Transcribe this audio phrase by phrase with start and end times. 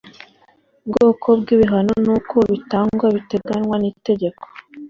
[0.85, 4.43] Ubwoko bw ibihano n uko bitangwa biteganwa nitegeko